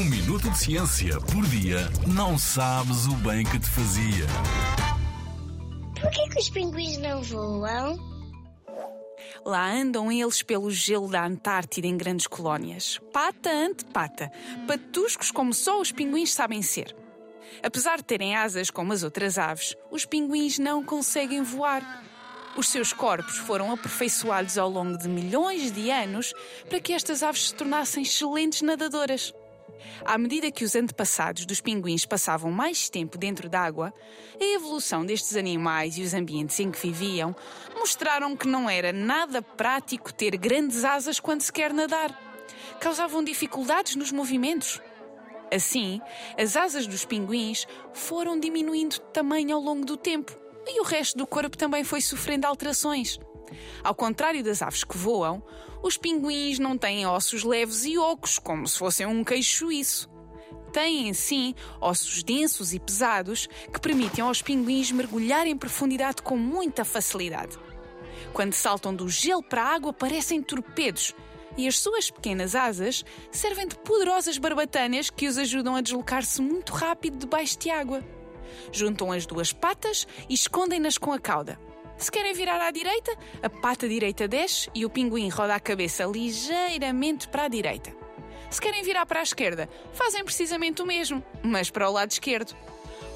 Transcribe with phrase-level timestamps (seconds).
[0.00, 4.26] Um minuto de ciência por dia não sabes o bem que te fazia.
[6.00, 7.98] Porquê que os pinguins não voam?
[9.44, 12.98] Lá andam eles pelo gelo da Antártida em grandes colónias.
[13.12, 14.32] Pata ante pata.
[14.66, 16.96] Patuscos como só os pinguins sabem ser.
[17.62, 22.02] Apesar de terem asas como as outras aves, os pinguins não conseguem voar.
[22.56, 26.32] Os seus corpos foram aperfeiçoados ao longo de milhões de anos
[26.70, 29.34] para que estas aves se tornassem excelentes nadadoras.
[30.04, 33.92] À medida que os antepassados dos pinguins passavam mais tempo dentro d'água,
[34.40, 37.34] a evolução destes animais e os ambientes em que viviam
[37.76, 42.18] mostraram que não era nada prático ter grandes asas quando se quer nadar.
[42.80, 44.80] Causavam dificuldades nos movimentos.
[45.52, 46.00] Assim,
[46.38, 51.18] as asas dos pinguins foram diminuindo de tamanho ao longo do tempo e o resto
[51.18, 53.18] do corpo também foi sofrendo alterações.
[53.82, 55.42] Ao contrário das aves que voam,
[55.82, 60.10] os pinguins não têm ossos leves e ocos, como se fossem um queixo suíço.
[60.72, 66.84] Têm, sim, ossos densos e pesados que permitem aos pinguins mergulhar em profundidade com muita
[66.84, 67.58] facilidade.
[68.32, 71.14] Quando saltam do gelo para a água, parecem torpedos
[71.56, 76.72] e as suas pequenas asas servem de poderosas barbatanas que os ajudam a deslocar-se muito
[76.72, 78.02] rápido debaixo de água.
[78.72, 81.58] Juntam as duas patas e escondem-nas com a cauda.
[82.00, 86.04] Se querem virar à direita, a pata direita desce e o pinguim roda a cabeça
[86.04, 87.94] ligeiramente para a direita.
[88.50, 92.56] Se querem virar para a esquerda, fazem precisamente o mesmo, mas para o lado esquerdo.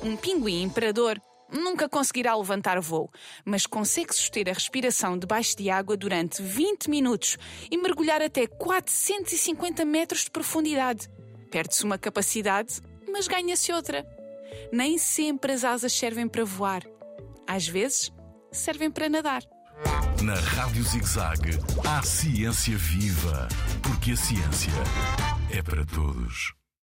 [0.02, 1.18] Um pinguim imperador
[1.50, 3.10] nunca conseguirá levantar voo,
[3.42, 7.38] mas consegue suster a respiração debaixo de água durante 20 minutos
[7.70, 11.08] e mergulhar até 450 metros de profundidade.
[11.50, 14.06] Perde-se uma capacidade, mas ganha-se outra.
[14.70, 16.82] Nem sempre as asas servem para voar.
[17.46, 18.12] Às vezes,
[18.54, 19.42] servem para nadar.
[20.22, 23.48] Na Rádio ZigZag, há ciência viva,
[23.82, 24.72] porque a ciência
[25.50, 26.54] é para todos.